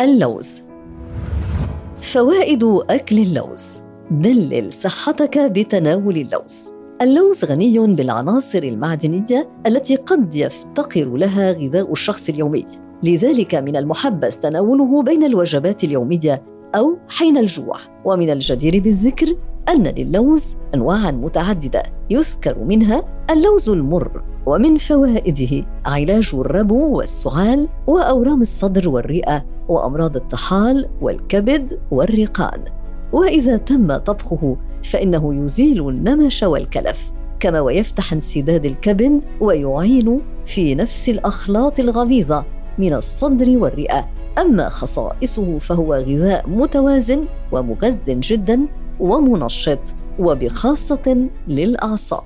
اللوز. 0.00 0.62
فوائد 2.00 2.64
أكل 2.90 3.18
اللوز. 3.18 3.80
دلل 4.10 4.72
صحتك 4.72 5.38
بتناول 5.38 6.16
اللوز. 6.16 6.72
اللوز 7.02 7.44
غني 7.44 7.78
بالعناصر 7.78 8.62
المعدنية 8.62 9.48
التي 9.66 9.96
قد 9.96 10.34
يفتقر 10.34 11.16
لها 11.16 11.52
غذاء 11.52 11.92
الشخص 11.92 12.28
اليومي. 12.28 12.64
لذلك 13.02 13.54
من 13.54 13.76
المحبذ 13.76 14.30
تناوله 14.30 15.02
بين 15.02 15.24
الوجبات 15.24 15.84
اليومية 15.84 16.42
أو 16.74 16.98
حين 17.08 17.38
الجوع. 17.38 17.76
ومن 18.04 18.30
الجدير 18.30 18.82
بالذكر 18.82 19.36
أن 19.68 19.82
للوز 19.82 20.56
أنواعا 20.74 21.10
متعددة 21.10 21.82
يذكر 22.10 22.58
منها 22.58 23.24
اللوز 23.30 23.70
المر. 23.70 24.22
ومن 24.46 24.76
فوائده 24.76 25.66
علاج 25.86 26.30
الربو 26.34 26.96
والسعال 26.96 27.68
وأورام 27.86 28.40
الصدر 28.40 28.88
والرئة 28.88 29.57
وأمراض 29.68 30.16
الطحال 30.16 30.88
والكبد 31.00 31.80
واليرقان. 31.90 32.64
وإذا 33.12 33.56
تم 33.56 33.96
طبخه 33.96 34.56
فإنه 34.84 35.44
يزيل 35.44 35.88
النمش 35.88 36.42
والكلف 36.42 37.12
كما 37.40 37.60
ويفتح 37.60 38.12
انسداد 38.12 38.66
الكبد 38.66 39.24
ويعين 39.40 40.20
في 40.46 40.74
نفس 40.74 41.08
الأخلاط 41.08 41.80
الغليظة 41.80 42.44
من 42.78 42.94
الصدر 42.94 43.58
والرئة. 43.58 44.08
أما 44.38 44.68
خصائصه 44.68 45.58
فهو 45.58 45.94
غذاء 45.94 46.48
متوازن 46.48 47.24
ومغذ 47.52 48.20
جدا 48.20 48.66
ومنشط 49.00 49.94
وبخاصة 50.18 51.28
للأعصاب. 51.48 52.24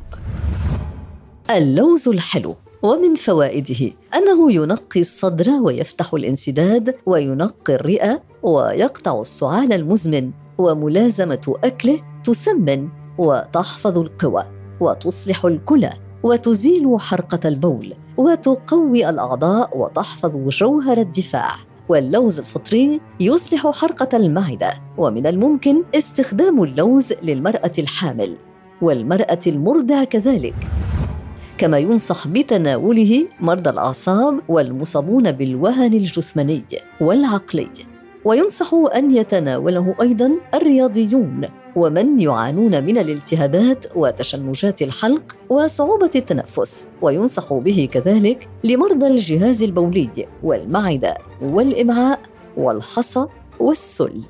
اللوز 1.56 2.08
الحلو. 2.08 2.54
ومن 2.82 3.14
فوائده 3.14 3.92
أنه 4.14 4.52
ينقي 4.52 5.00
الصدر 5.00 5.50
ويفتح 5.50 6.14
الانسداد 6.14 6.94
وينقي 7.06 7.74
الرئة 7.74 8.22
ويقطع 8.42 9.20
السعال 9.20 9.72
المزمن 9.72 10.30
وملازمة 10.58 11.54
أكله 11.64 12.00
تسمن 12.24 12.88
وتحفظ 13.18 13.98
القوى 13.98 14.44
وتصلح 14.80 15.44
الكلى 15.44 15.92
وتزيل 16.22 16.96
حرقة 16.98 17.48
البول 17.48 17.94
وتقوي 18.16 19.08
الأعضاء 19.08 19.78
وتحفظ 19.78 20.36
جوهر 20.48 20.98
الدفاع. 20.98 21.50
واللوز 21.88 22.38
الفطري 22.38 23.00
يصلح 23.20 23.66
حرقة 23.66 24.16
المعدة 24.16 24.72
ومن 24.98 25.26
الممكن 25.26 25.82
استخدام 25.94 26.62
اللوز 26.62 27.12
للمرأة 27.22 27.72
الحامل 27.78 28.36
والمرأة 28.82 29.40
المرضع 29.46 30.04
كذلك. 30.04 30.54
كما 31.62 31.78
ينصح 31.78 32.28
بتناوله 32.28 33.26
مرضى 33.40 33.70
الأعصاب 33.70 34.40
والمصابون 34.48 35.32
بالوهن 35.32 35.94
الجثماني 35.94 36.64
والعقلي. 37.00 37.68
وينصح 38.24 38.74
أن 38.74 39.16
يتناوله 39.16 39.94
أيضا 40.02 40.32
الرياضيون 40.54 41.48
ومن 41.76 42.20
يعانون 42.20 42.84
من 42.84 42.98
الالتهابات 42.98 43.84
وتشنجات 43.94 44.82
الحلق 44.82 45.36
وصعوبة 45.48 46.10
التنفس. 46.16 46.86
وينصح 47.02 47.54
به 47.54 47.88
كذلك 47.92 48.48
لمرضى 48.64 49.06
الجهاز 49.06 49.62
البولي 49.62 50.26
والمعدة 50.42 51.18
والأمعاء 51.42 52.20
والحصى 52.56 53.26
والسل. 53.60 54.20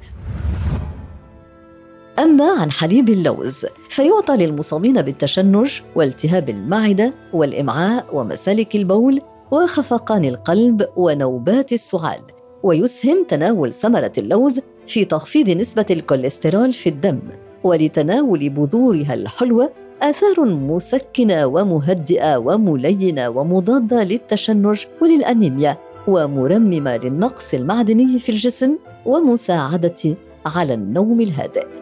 أما 2.22 2.60
عن 2.60 2.70
حليب 2.70 3.08
اللوز 3.08 3.66
فيعطى 3.88 4.36
للمصابين 4.36 5.02
بالتشنج 5.02 5.80
والتهاب 5.96 6.48
المعدة 6.48 7.14
والأمعاء 7.32 8.06
ومسالك 8.12 8.76
البول 8.76 9.20
وخفقان 9.50 10.24
القلب 10.24 10.86
ونوبات 10.96 11.72
السعال 11.72 12.20
ويسهم 12.62 13.24
تناول 13.28 13.74
ثمرة 13.74 14.12
اللوز 14.18 14.60
في 14.86 15.04
تخفيض 15.04 15.50
نسبة 15.50 15.86
الكوليسترول 15.90 16.72
في 16.72 16.88
الدم 16.88 17.20
ولتناول 17.64 18.48
بذورها 18.48 19.14
الحلوة 19.14 19.72
آثار 20.02 20.44
مسكنة 20.44 21.46
ومهدئة 21.46 22.36
وملينة 22.36 23.28
ومضادة 23.28 24.04
للتشنج 24.04 24.84
وللأنيميا 25.02 25.76
ومرممة 26.08 26.96
للنقص 26.96 27.54
المعدني 27.54 28.18
في 28.18 28.28
الجسم 28.28 28.76
ومساعدة 29.06 30.16
على 30.46 30.74
النوم 30.74 31.20
الهادئ. 31.20 31.81